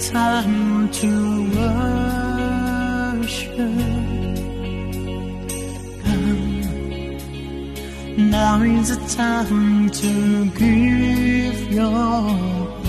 [0.00, 1.10] time to
[1.56, 3.06] worship.
[6.04, 6.60] Come.
[8.30, 12.28] Now is the time to give your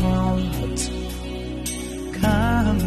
[0.02, 0.80] heart.
[2.22, 2.82] Come,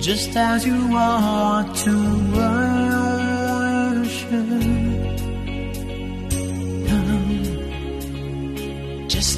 [0.00, 1.92] just as you are to
[2.34, 2.75] worship.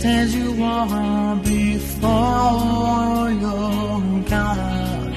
[0.05, 4.01] As you are before your
[4.35, 5.15] God.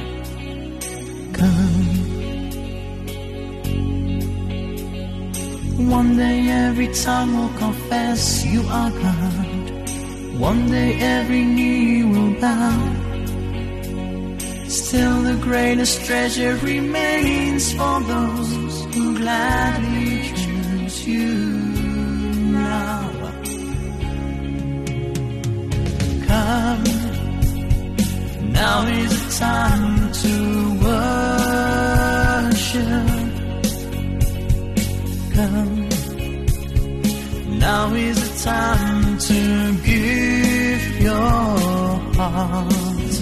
[1.34, 1.92] Come.
[5.90, 9.48] One day every tongue will confess you are God.
[10.40, 12.80] One day every knee will bow.
[14.68, 18.71] Still the greatest treasure remains for those
[38.44, 43.14] time to give your heart.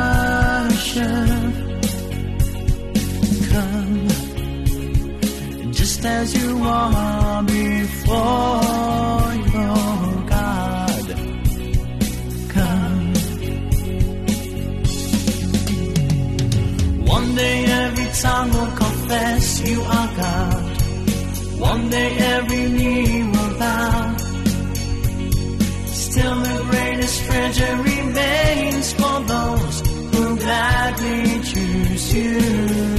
[3.53, 4.09] Come,
[5.73, 9.28] just as you are before
[18.13, 20.83] tongue will confess you are God.
[21.59, 24.17] One day every knee will bow.
[25.87, 29.81] Still the greatest treasure remains for those
[30.13, 32.98] who gladly choose you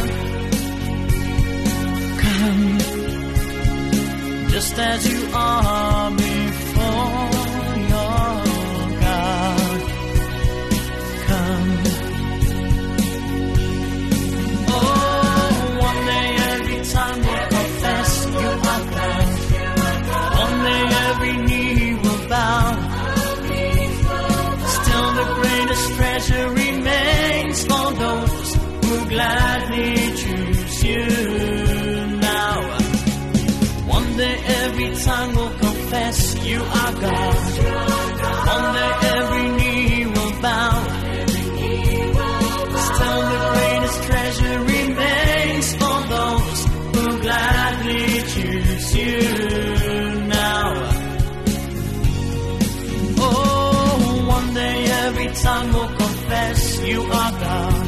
[55.42, 57.86] Tongue will confess you are God.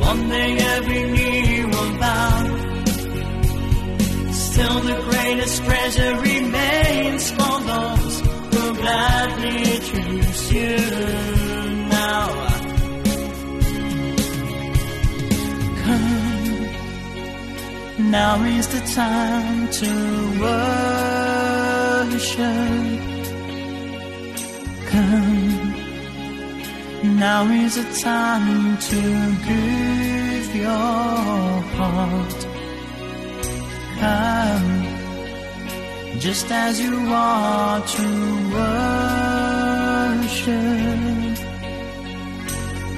[0.00, 2.38] One day every knee will bow.
[4.32, 8.20] Still the greatest treasure remains for those
[8.52, 10.76] who gladly choose you
[11.98, 12.28] now.
[15.82, 16.60] Come,
[18.10, 19.90] now is the time to
[20.42, 21.40] worship.
[24.90, 25.69] Come,
[27.20, 29.00] now is the time to
[29.48, 32.40] give your heart.
[34.00, 34.70] Come,
[36.18, 38.06] just as you are to
[40.14, 40.48] worship.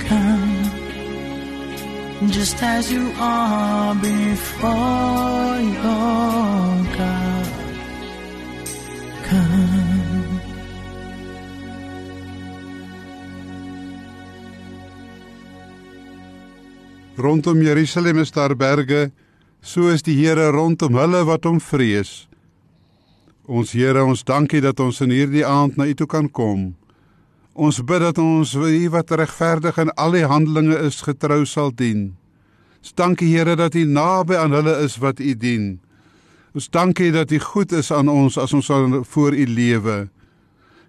[0.07, 0.71] Come,
[2.31, 7.22] just as you are before your God.
[17.23, 19.13] Rondom Jerusalem is daar berge,
[19.63, 22.27] so is die Here rondom hulle wat hom vrees.
[23.47, 26.73] Ons Here, ons dankie dat ons in hierdie aand na U toe kan kom.
[27.55, 32.11] Ons bid dat ons U wat regverdig in al die handelinge is getrou sal dien.
[32.83, 35.77] Ons dankie Here dat U naby aan hulle is wat U dien.
[36.59, 38.73] Ons dankie dat U goed is aan ons as ons
[39.15, 40.09] voor U lewe.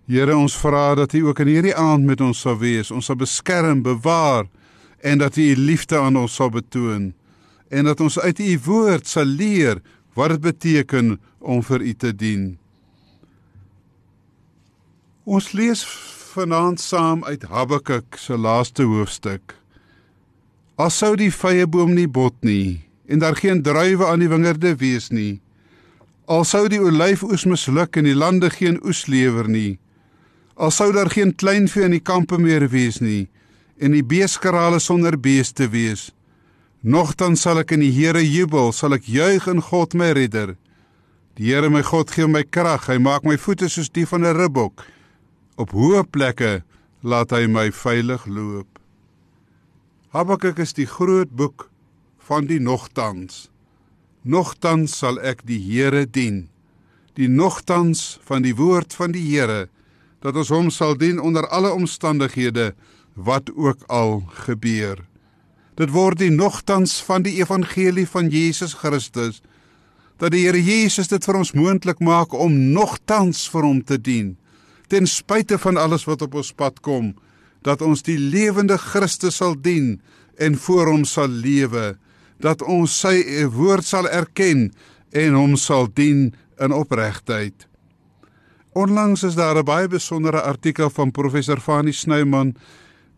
[0.09, 3.21] Here, ons vra dat U ook in hierdie aand met ons sal wees, ons sal
[3.21, 4.49] beskerm, bewaar
[5.03, 7.11] en dat U U liefde aan ons sal betoon
[7.73, 9.81] en dat ons uit U woord sal leer
[10.15, 12.43] wat dit beteken om vir U te dien.
[15.23, 15.83] Ons lees
[16.33, 19.55] vanaand saam uit Habakuk se laaste hoofstuk.
[20.79, 24.75] As sou die vrye boom nie bot nie en daar geen druiwe aan die wingerde
[24.79, 25.41] wees nie.
[26.31, 29.77] Al sou die olyfoes misluk en die lande geen oes lewer nie.
[30.55, 33.27] Al sou daar geen kleinvee in die kampe meer wees nie
[33.77, 36.11] en die beeskrale sonder beeste wees.
[36.83, 40.57] Nogtans sal ek in die Here jubel, sal ek juig in God my redder.
[41.39, 44.35] Die Here my God gee my krag, hy maak my voete soos die van 'n
[44.35, 44.83] ribbok.
[45.57, 46.63] Op hoë plekke
[47.01, 48.79] laat hy my veilig loop.
[50.13, 51.69] Habakuk is die groot boek
[52.19, 53.49] van die nogtans.
[54.23, 56.49] Nogtans sal ek die Here dien.
[57.15, 59.69] Die nogtans van die woord van die Here
[60.23, 62.71] dat ons hom sal dien onder alle omstandighede
[63.13, 65.01] wat ook al gebeur.
[65.75, 69.41] Dit word die nogtans van die evangelie van Jesus Christus
[70.21, 74.35] dat die Here Jesus dit vir ons moontlik maak om nogtans vir hom te dien
[74.87, 77.13] ten spyte van alles wat op ons pad kom
[77.65, 79.97] dat ons die lewende Christus sal dien
[80.37, 81.95] en voor hom sal lewe
[82.43, 83.15] dat ons sy
[83.49, 84.67] woord sal erken
[85.15, 87.67] en hom sal dien in opregtheid.
[88.73, 92.55] Onlangs is daar 'n baie besondere artikel van professor Fanie Snyman,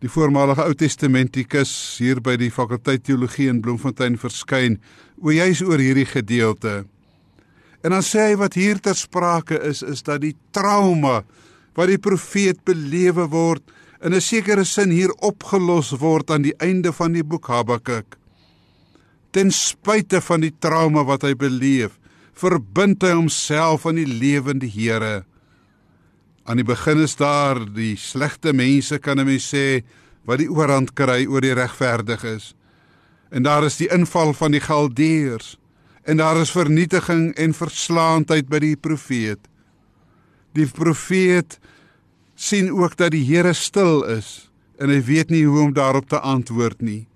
[0.04, 4.76] die voormalige Ou Testamentikus hier by die fakulteit teologie in Bloemfontein verskyn,
[5.22, 6.84] oor juis oor hierdie gedeelte.
[7.84, 11.22] En dan sê hy wat hier ter sprake is is dat die trauma
[11.76, 13.62] wat die profeet belewe word
[14.02, 18.16] in 'n sekere sin hier opgelos word aan die einde van die boek Habakuk.
[19.32, 21.98] Ten spyte van die trauma wat hy beleef,
[22.32, 25.24] verbind hy homself aan die lewende Here.
[26.46, 29.82] Aan die begin is daar die slegte mense kan 'n mens sê
[30.24, 32.54] wat die oorhand kry oor die regverdiges.
[33.30, 35.58] En daar is die inval van die Galdeërs
[36.04, 39.38] en daar is vernietiging en verslaandheid by die profeet.
[40.52, 41.58] Die profeet
[42.34, 46.20] sien ook dat die Here stil is en hy weet nie hoe om daarop te
[46.20, 47.08] antwoord nie.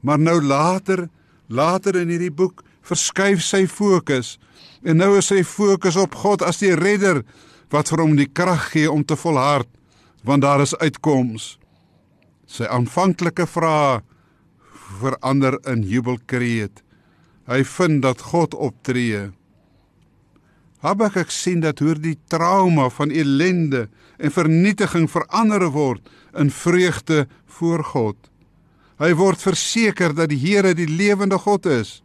[0.00, 1.08] Maar nou later,
[1.46, 4.38] later in hierdie boek verskuif sy fokus
[4.82, 7.22] en nou is sy fokus op God as die redder
[7.72, 9.68] wat vir hom die krag gee om te volhard
[10.22, 11.56] want daar is uitkoms.
[12.46, 14.02] Sy aanvanklike vrae
[15.00, 16.82] verander in jubelkreet.
[17.50, 19.30] Hy vind dat God optree.
[20.82, 23.88] Habakuk sien dat hoe die trauma van ellende
[24.18, 26.06] en vernietiging verander word
[26.38, 27.26] in vreugde
[27.58, 28.18] voor God.
[29.02, 32.00] Hy word verseker dat die Here die lewende God is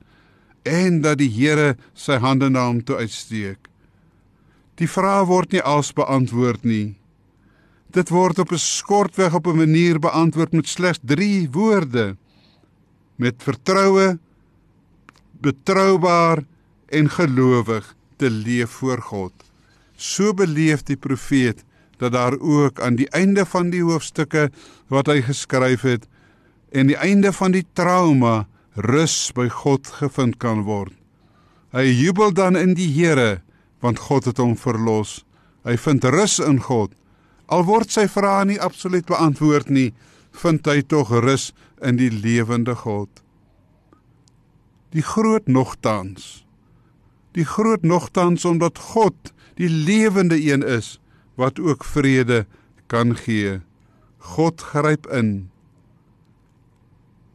[0.65, 3.66] en dat die Here sy hande na hom toe uitsteek.
[4.77, 6.97] Die vraag word nie als beantwoord nie.
[7.89, 12.17] Dit word op 'n skortweg op 'n manier beantwoord met slegs 3 woorde:
[13.15, 14.19] met vertroue,
[15.41, 16.43] betroubaar
[16.85, 19.33] en gelowig te leef voor God.
[19.95, 21.63] So beleef die profeet
[21.97, 24.51] dat daar ook aan die einde van die hoofstukke
[24.87, 26.05] wat hy geskryf het
[26.69, 30.93] en die einde van die trauma rus by God gevind kan word.
[31.73, 33.41] Hy jubel dan in die Here
[33.79, 35.21] want God het hom verlos.
[35.67, 36.93] Hy vind rus in God.
[37.47, 39.91] Al word sy vrae nie absoluut beantwoord nie,
[40.31, 41.51] vind hy tog rus
[41.83, 43.09] in die lewende God.
[44.95, 46.45] Die groot nogtans.
[47.35, 50.97] Die groot nogtans omdat God die lewende een is
[51.37, 52.45] wat ook vrede
[52.87, 53.59] kan gee.
[54.17, 55.49] God gryp in.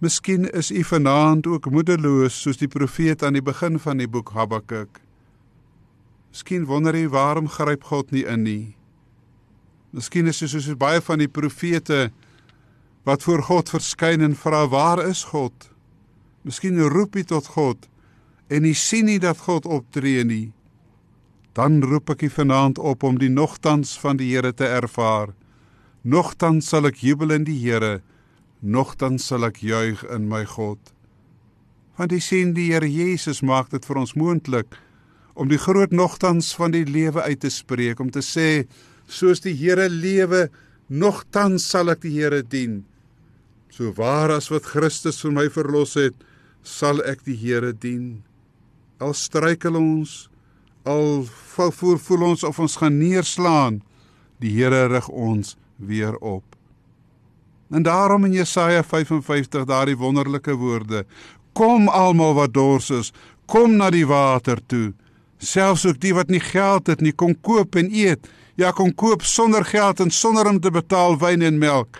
[0.02, 4.32] Miskien is u vanaand ook moedeloos soos die profeet aan die begin van die boek
[4.34, 4.98] Habakuk.
[6.32, 8.76] Miskien wonder u waarom gryp God nie in nie.
[9.92, 12.08] Miskien is dit soos baie van die profete
[13.04, 15.68] wat voor God verskyn en vra waar is God?
[16.42, 17.88] Miskien roep u tot God
[18.48, 20.52] en u sien nie dat God optree nie
[21.52, 25.34] dan roep ek u vanaand op om die nogtans van die Here te ervaar.
[26.02, 28.00] Nogtans sal ek jubel in die Here,
[28.60, 30.80] nogtans sal ek juig in my God.
[31.98, 34.78] Want die sien die Here Jesus maak dit vir ons moontlik
[35.34, 38.64] om die groot nogtans van die lewe uit te spreek om te sê
[39.08, 40.48] soos die Here lewe,
[40.88, 42.82] nogtans sal ek die Here dien.
[43.72, 46.16] So waar as wat Christus vir my verlos het,
[46.62, 48.22] sal ek die Here dien.
[49.02, 50.28] Al struikel ons,
[50.84, 53.80] al voel, voel ons of ons gaan neerslaan,
[54.42, 56.44] die Here rig ons weer op.
[57.72, 61.06] En daarom in Jesaja 55 daardie wonderlike woorde:
[61.52, 63.12] Kom almal wat dors is,
[63.46, 64.92] kom na die water toe.
[65.42, 68.28] Selfs ook die wat nie geld het nie, kom koop en eet.
[68.60, 71.98] Ja, kom koop sonder geld en sonder om te betaal wyn en melk.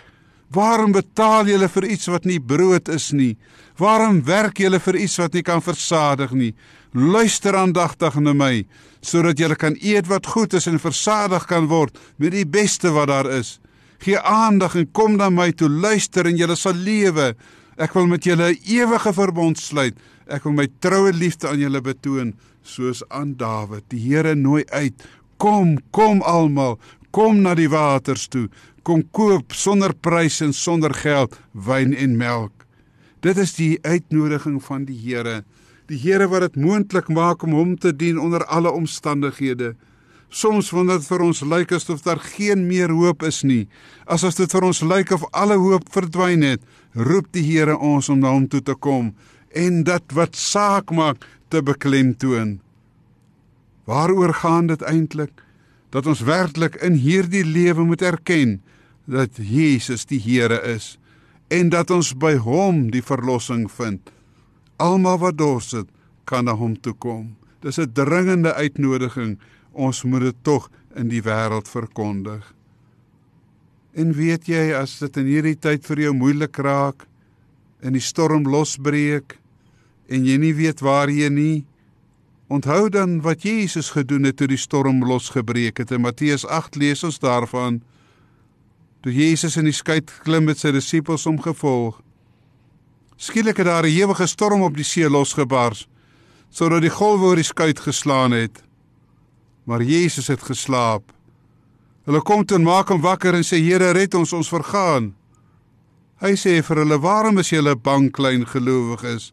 [0.53, 3.33] Waarom betaal julle vir iets wat nie brood is nie?
[3.81, 6.53] Waarom werk julle vir iets wat nie kan versadig nie?
[6.93, 8.67] Luister aandagtig na my,
[9.01, 13.09] sodat julle kan eet wat goed is en versadig kan word met die beste wat
[13.09, 13.57] daar is.
[14.03, 17.29] Gee aandag en kom na my toe, luister en julle sal lewe.
[17.79, 19.95] Ek wil met julle 'n ewige verbond sluit.
[20.27, 22.33] Ek wil my troue liefde aan julle betoon,
[22.63, 23.83] soos aan Dawid.
[23.87, 24.93] Die Here nooi uit.
[25.37, 26.79] Kom, kom almal,
[27.11, 28.49] kom na die waters toe.
[28.83, 32.65] Kom koop sonder prys en sonder geld wyn en melk.
[33.21, 35.43] Dit is die uitnodiging van die Here.
[35.87, 39.75] Die Here wat dit moontlik maak om hom te dien onder alle omstandighede.
[40.33, 43.67] Soms wanneer dit vir ons lyk asof daar geen meer hoop is nie,
[44.09, 46.63] asof dit vir ons lyk of alle hoop verdwyn het,
[46.97, 49.11] roep die Here ons om na hom toe te kom
[49.53, 52.57] en dat wat saak maak te beklemtoon.
[53.85, 55.43] Waaroor gaan dit eintlik?
[55.93, 58.57] Dat ons werklik in hierdie lewe moet erken
[59.05, 60.95] dat Jesus die Here is
[61.53, 64.09] en dat ons by hom die verlossing vind.
[64.81, 65.89] Almal wat dors het,
[66.25, 67.35] kan na hom toe kom.
[67.61, 69.37] Dis 'n dringende uitnodiging.
[69.73, 72.45] Ons moet dit tog in die wêreld verkondig.
[73.93, 77.05] En weet jy as dit in hierdie tyd vir jou moeilik raak
[77.81, 79.37] en die storm losbreek
[80.09, 81.65] en jy nie weet waarheen nie,
[82.53, 85.91] onthou dan wat Jesus gedoen het toe die storm losgebreek het.
[85.91, 87.81] In Matteus 8 lees ons daarvan
[89.03, 91.97] toe Jesus in die skei klim met sy disippels om gevolg.
[93.17, 95.87] Skielik het daar 'n ewige storm op die see losgebars
[96.49, 98.63] sodat die golwe oor die skei geslaan het.
[99.63, 101.11] Maar Jesus het geslaap.
[102.03, 105.13] Hulle kom toe en maak hom wakker en sê Here red ons ons vergaan.
[106.23, 109.31] Hy sê vir hulle waarom is julle bang klein gelowiges?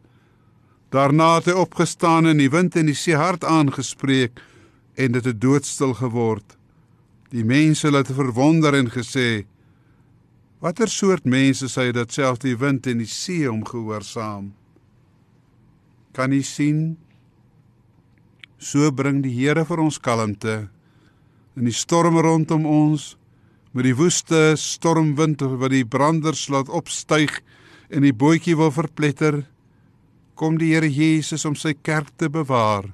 [0.90, 4.40] Daarna het hy opgestaan en die wind en die see hard aangespreek
[4.98, 6.56] en dit het doodstil geword.
[7.30, 9.46] Die mense het verwonder en gesê
[10.60, 14.50] Watter soort mense sê dat selfs die wind en die see hom gehoorsaam?
[16.12, 16.80] Kan jy sien?
[18.60, 20.68] So bring die Here vir ons kalmte
[21.56, 23.14] in die storm rondom ons
[23.72, 27.40] met die woeste stormwind wat die branders laat opstyg
[27.90, 29.42] en die bootjie wil verpletter.
[30.36, 32.88] Kom die Here Jesus om sy kerk te bewaar.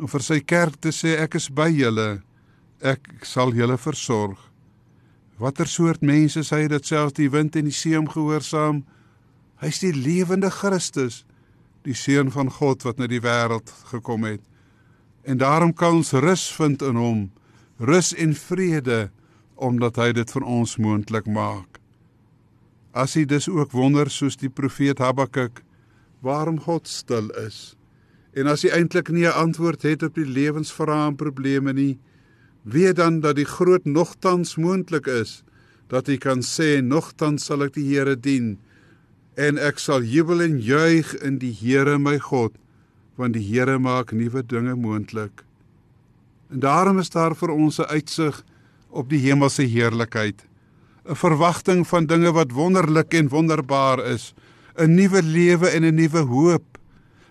[0.00, 2.22] En vir sy kerk te sê ek is by julle.
[2.84, 4.38] Ek sal julle versorg.
[5.40, 8.82] Watter soort mense is hy dat selfs die wind en die see hom gehoorsaam?
[9.64, 11.22] Hy's die lewende Christus,
[11.88, 14.44] die seun van God wat na die wêreld gekom het.
[15.24, 17.20] En daarom kan ons rus vind in hom,
[17.78, 19.10] rus en vrede
[19.54, 21.78] omdat hy dit vir ons moontlik maak.
[22.92, 25.62] As hy dus ook wonder soos die profeet Habakuk
[26.24, 27.74] waarom God stil is.
[28.34, 31.98] En as hy eintlik nie 'n antwoord het op die lewensvrae en probleme nie,
[32.62, 35.44] weet dan dat die groot nogtans moontlik is
[35.88, 38.58] dat hy kan sê nogtans sal ek die Here dien
[39.36, 42.56] en ek sal jubel en juig in die Here my God
[43.16, 45.44] want die Here maak nuwe dinge moontlik.
[46.50, 48.44] En daarom is daar vir ons 'n uitsig
[48.90, 50.46] op die hemelse heerlikheid,
[51.08, 54.34] 'n verwagting van dinge wat wonderlik en wonderbaar is,
[54.76, 56.78] 'n nuwe lewe en 'n nuwe hoop.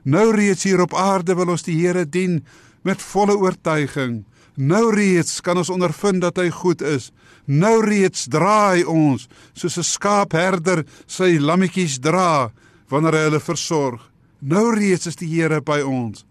[0.04, 2.46] Nou reeds hier op aarde wil ons die Here dien
[2.82, 4.26] met volle oortuiging.
[4.56, 7.12] Nou reeds kan ons ondervind dat hy goed is.
[7.46, 12.52] Nou reeds draai ons soos 'n skaapherder sy lammetjies dra
[12.90, 14.13] wanneer hy hulle versorg.
[14.44, 16.26] Nou reeds is die Here by ons.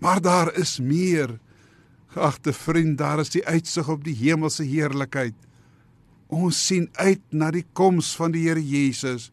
[0.00, 1.36] Maar daar is meer.
[2.12, 5.36] Geagte vriend, daar is die uitsig op die hemelse heerlikheid.
[6.32, 9.30] Ons sien uit na die koms van die Here Jesus.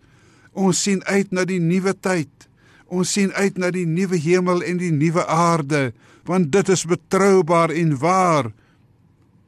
[0.52, 2.50] Ons sien uit na die nuwe tyd.
[2.90, 5.92] Ons sien uit na die nuwe hemel en die nuwe aarde,
[6.26, 8.50] want dit is betroubaar en waar.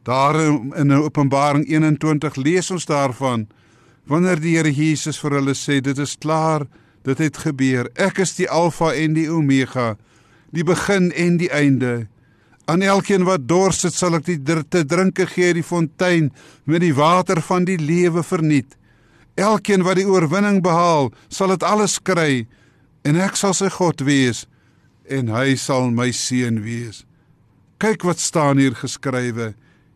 [0.06, 0.38] Daar
[0.78, 3.48] in Openbaring 21 lees ons daarvan
[4.10, 6.66] wanneer die Here Jesus vir hulle sê dit is klaar,
[7.08, 7.89] dit het gebeur.
[7.96, 9.96] Ek is die Alfa en die Omega,
[10.51, 12.08] die begin en die einde.
[12.70, 16.29] Aan elkeen wat dors het, sal ek die te drinke gee die fontein
[16.70, 18.77] met die water van die lewe verniet.
[19.39, 22.46] Elkeen wat die oorwinning behaal, sal dit alles kry
[23.08, 24.46] en ek sal sy God wees
[25.10, 27.03] en hy sal my seun wees.
[27.81, 29.53] Kyk wat staan hier geskrywe.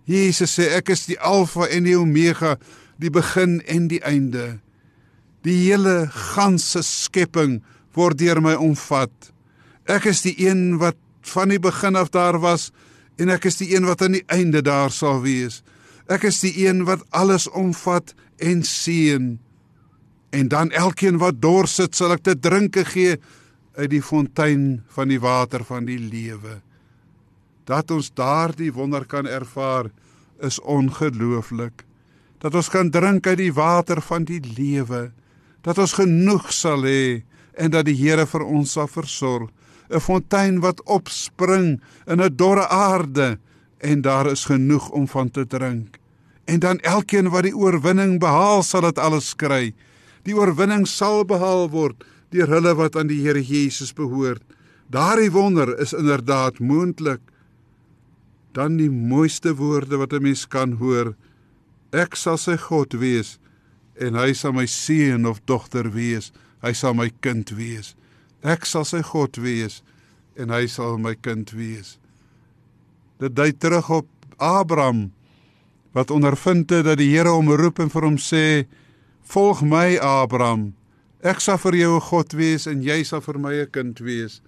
[0.10, 2.56] Jesus sê ek is die Alfa en die Omega,
[2.98, 4.58] die begin en die einde.
[5.46, 7.60] Die hele ganse skepping
[7.94, 9.14] word deur my omvat.
[9.86, 12.72] Ek is die een wat van die begin af daar was
[13.22, 15.62] en ek is die een wat aan die einde daar sal wees.
[16.12, 19.36] Ek is die een wat alles omvat en seën.
[20.36, 23.16] En dan elkeen wat dors sit, sal ek te drinke gee
[23.78, 26.60] uit die fontein van die water van die lewe.
[27.66, 29.90] Dat ons daardie wonder kan ervaar
[30.44, 31.86] is ongelooflik.
[32.44, 35.10] Dat ons kan drink uit die water van die lewe
[35.66, 37.26] dat ons genoeg sal hê
[37.58, 39.50] en dat die Here vir ons sal versorg.
[39.90, 43.38] 'n Fontein wat opspring in 'n dorre aarde
[43.80, 46.00] en daar is genoeg om van te drink.
[46.46, 49.74] En dan elkeen wat die oorwinning behaal, sal dit alles kry.
[50.24, 54.42] Die oorwinning sal behaal word deur hulle wat aan die Here Jesus behoort.
[54.90, 57.22] Daardie wonder is inderdaad moontlik.
[58.52, 61.16] Dan die mooiste woorde wat 'n mens kan hoor.
[61.92, 63.40] Ek sal sy God wees
[64.00, 66.32] en hy sal my seun of dogter wees.
[66.64, 67.94] Hy sal my kind wees.
[68.44, 69.82] Ek sal sy God wees
[70.38, 71.96] en hy sal my kind wees.
[73.22, 75.12] Dit dui terug op Abraham
[75.96, 78.68] wat ondervind het dat die Here hom roep en vir hom sê:
[79.24, 80.74] "Volg my, Abraham.
[81.24, 84.42] Ek sal vir jou 'n God wees en jy sal vir my 'n kind wees."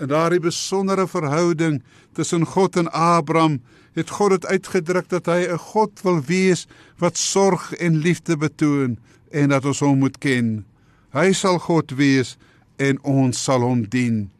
[0.00, 1.82] In daardie besondere verhouding
[2.14, 3.60] tussen God en Abraham
[3.98, 6.66] het God dit uitgedruk dat hy 'n God wil wees
[6.98, 8.98] wat sorg en liefde betoon
[9.30, 10.64] en dat ons hom moet ken.
[11.12, 12.36] Hy sal God wees
[12.76, 14.30] en ons sal hom dien.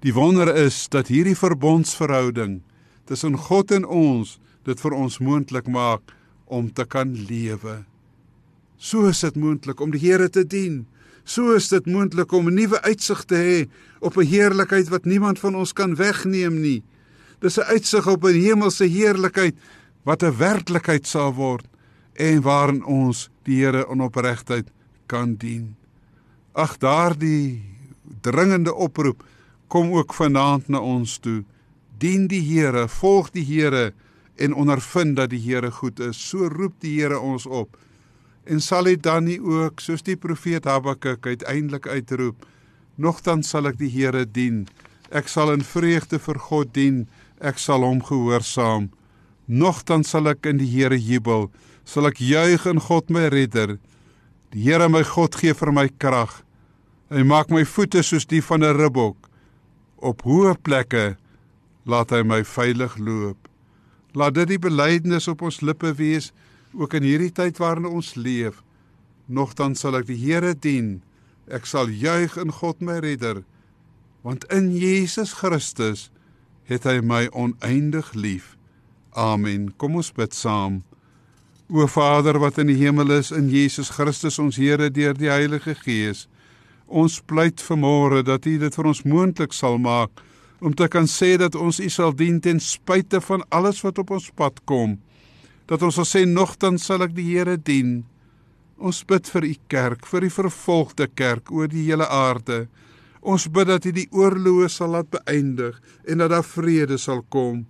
[0.00, 2.60] Die wonder is dat hierdie verbondsverhouding
[3.04, 6.14] tussen God en ons dit vir ons moontlik maak
[6.46, 7.84] om te kan lewe.
[8.78, 10.86] So is dit moontlik om die Here te dien.
[11.24, 13.68] So is dit moontlik om 'n nuwe uitsig te hê
[14.00, 16.82] op 'n heerlikheid wat niemand van ons kan wegneem nie.
[17.38, 19.56] Dis 'n uitsig op 'n hemelse heerlikheid
[20.02, 21.66] wat 'n werklikheid sal word
[22.12, 24.70] en waarin ons die Here in opregtheid
[25.06, 25.76] kan dien.
[26.52, 27.62] Ag daardie
[28.20, 29.24] dringende oproep
[29.66, 31.44] kom ook vanaand na ons toe.
[31.98, 33.92] Dien die Here, volg die Here
[34.36, 36.28] en ondervind dat die Here goed is.
[36.28, 37.76] So roep die Here ons op.
[38.44, 42.46] En sal hy dan nie ook soos die profeet Habakuk uiteindelik uitroep:
[42.94, 44.66] "Nogtans sal ek die Here dien.
[45.10, 47.08] Ek sal in vreugde vir God dien."
[47.40, 48.88] Ek sal hom gehoorsaam.
[49.48, 51.48] Nogtans sal ek in die Here jubel,
[51.84, 53.78] sal ek juig in God my redder.
[54.52, 56.32] Die Here my God gee vir my krag.
[57.08, 59.16] Hy maak my voete soos die van 'n ribbok.
[60.02, 61.16] Op hoë plekke
[61.86, 63.48] laat hy my veilig loop.
[64.14, 66.32] Laat dit die belydenis op ons lippe wees
[66.74, 68.62] ook in hierdie tyd waarin ons leef.
[69.26, 71.02] Nogtans sal ek die Here dien.
[71.48, 73.42] Ek sal juig in God my redder,
[74.22, 76.10] want in Jesus Christus
[76.68, 78.54] het hy my oneindig lief.
[79.16, 79.70] Amen.
[79.80, 80.82] Kom ons bid saam.
[81.68, 85.74] O Vader wat in die hemel is, in Jesus Christus ons Here deur die Heilige
[85.76, 86.26] Gees.
[86.88, 90.24] Ons pleit vanmôre dat U dit vir ons moontlik sal maak
[90.64, 94.14] om te kan sê dat ons U sal dien ten spyte van alles wat op
[94.16, 94.96] ons pad kom.
[95.68, 98.02] Dat ons sal sê nogtans sal ek die Here dien.
[98.78, 102.66] Ons bid vir U kerk, vir die vervolgde kerk oor die hele aarde.
[103.20, 107.64] Ons bid dat U die oorloë sal laat beëindig en dat daar vrede sal kom.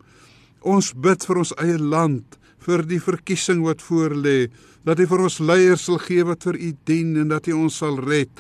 [0.60, 4.50] Ons bid vir ons eie land vir die verkiesing wat voorlê,
[4.84, 7.80] dat U vir ons leiers sal gee wat vir U dien en dat U ons
[7.80, 8.32] sal red.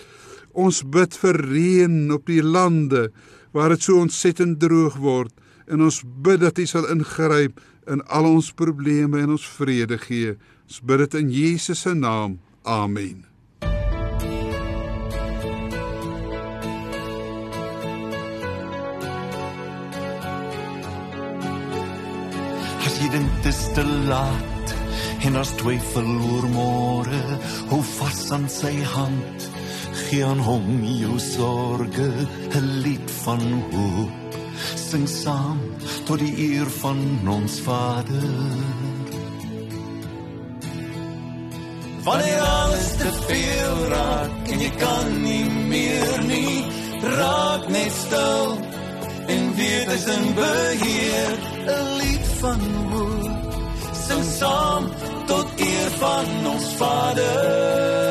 [0.52, 3.08] Ons bid vir reën op die lande
[3.54, 5.32] waar dit so ontsettend droog word
[5.68, 10.36] en ons bid dat U sal ingryp in al ons probleme en ons vrede gee.
[10.68, 12.38] Ons bid dit in Jesus se naam.
[12.64, 13.27] Amen.
[22.86, 24.74] As jy dink dit is te laat
[25.26, 27.22] en as twyfel oor môre,
[27.70, 29.48] hou vas aan sy hand.
[30.04, 32.08] Gee aan hom jou sorge,
[32.60, 34.38] 'n lied van hoop.
[34.88, 35.60] Sing saam
[36.06, 38.32] tot die eer van ons Vader.
[42.04, 46.64] Wanneer alles te veel raak en jy kan nie meer nie,
[47.02, 48.56] raak net stil
[49.34, 51.36] en weet hy sing beheer
[51.76, 53.56] 'n lied van hoop
[54.06, 54.84] sing saam
[55.26, 58.07] tot eer van ons Vader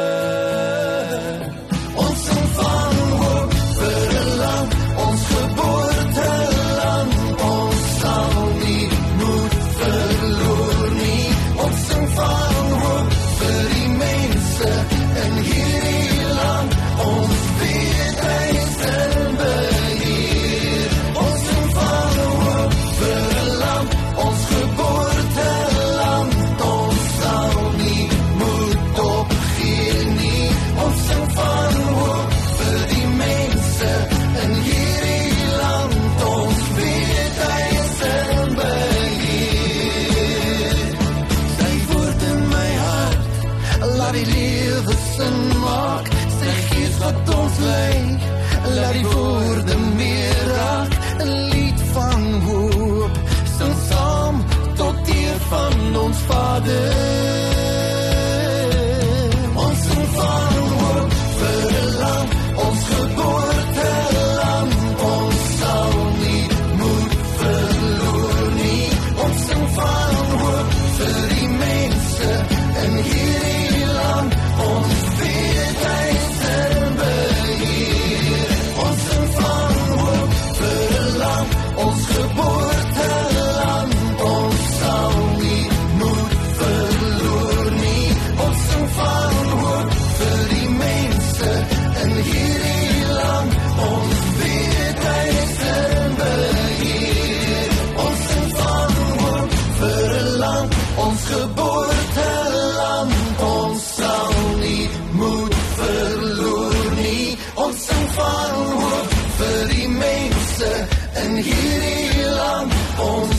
[111.43, 113.36] healing on?